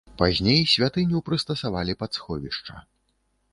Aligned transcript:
Пазней 0.19 0.63
святыню 0.71 1.21
прыстасавалі 1.29 1.97
пад 2.01 2.11
сховішча. 2.19 2.75